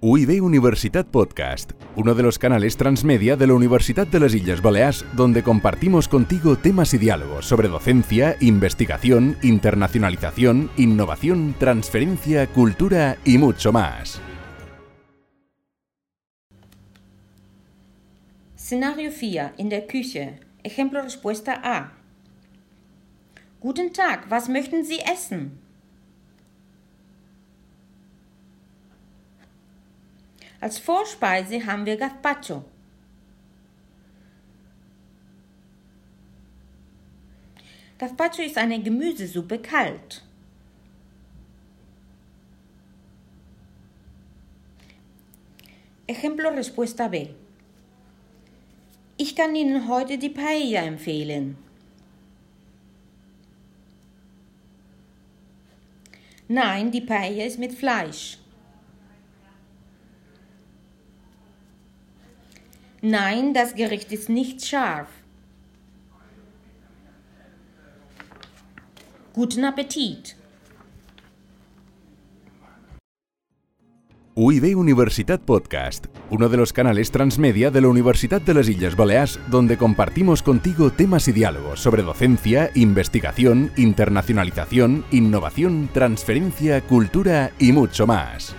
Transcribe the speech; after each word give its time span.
UIB 0.00 0.44
Universitat 0.44 1.08
Podcast, 1.08 1.72
uno 1.96 2.14
de 2.14 2.22
los 2.22 2.38
canales 2.38 2.76
transmedia 2.76 3.34
de 3.34 3.48
la 3.48 3.54
Universidad 3.54 4.06
de 4.06 4.20
las 4.20 4.32
Islas 4.32 4.62
Baleares, 4.62 5.04
donde 5.14 5.42
compartimos 5.42 6.06
contigo 6.06 6.56
temas 6.56 6.94
y 6.94 6.98
diálogos 6.98 7.46
sobre 7.46 7.66
docencia, 7.66 8.36
investigación, 8.38 9.36
internacionalización, 9.42 10.70
innovación, 10.76 11.56
transferencia, 11.58 12.46
cultura 12.46 13.16
y 13.24 13.38
mucho 13.38 13.72
más. 13.72 14.20
Szenario 18.54 19.10
4 19.10 19.54
in 19.56 19.68
der 19.68 19.88
Küche. 19.88 20.38
Ejemplo 20.62 21.02
respuesta 21.02 21.60
A. 21.64 21.94
Guten 23.58 23.92
Tag, 23.92 24.30
was 24.30 24.48
möchten 24.48 24.84
Sie 24.84 25.00
essen? 25.00 25.58
Als 30.60 30.78
Vorspeise 30.78 31.64
haben 31.64 31.86
wir 31.86 31.96
Gazpacho. 31.96 32.64
Gazpacho 37.98 38.42
ist 38.42 38.58
eine 38.58 38.82
Gemüsesuppe 38.82 39.58
kalt. 39.58 40.24
Ejemplo 46.06 46.48
Respuesta 46.48 47.06
B. 47.08 47.28
Ich 49.16 49.36
kann 49.36 49.54
Ihnen 49.54 49.88
heute 49.88 50.16
die 50.16 50.30
Paella 50.30 50.82
empfehlen. 50.82 51.58
Nein, 56.48 56.90
die 56.90 57.02
Paella 57.02 57.44
ist 57.44 57.58
mit 57.58 57.74
Fleisch. 57.74 58.38
Nein, 63.00 63.54
das 63.54 63.74
Gericht 63.74 64.10
ist 64.10 64.28
nicht 64.28 64.64
scharf. 64.64 65.08
Guten 69.32 69.64
Appetit. 69.64 70.34
UIB 74.34 74.76
Universitat 74.76 75.40
Podcast, 75.42 76.06
uno 76.30 76.48
de 76.48 76.56
los 76.56 76.72
canales 76.72 77.10
transmedia 77.10 77.70
de 77.70 77.80
la 77.80 77.88
Universidad 77.88 78.40
de 78.40 78.54
las 78.54 78.68
Islas 78.68 78.96
Baleares, 78.96 79.38
donde 79.48 79.76
compartimos 79.76 80.42
contigo 80.42 80.90
temas 80.90 81.28
y 81.28 81.32
diálogos 81.32 81.80
sobre 81.80 82.02
docencia, 82.02 82.70
investigación, 82.74 83.72
internacionalización, 83.76 85.04
innovación, 85.10 85.88
transferencia, 85.92 86.80
cultura 86.82 87.52
y 87.58 87.72
mucho 87.72 88.06
más. 88.06 88.54